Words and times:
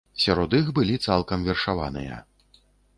Сярод 0.21 0.55
іх 0.59 0.71
былі 0.79 0.95
цалкам 1.09 1.47
вершаваныя. 1.51 2.15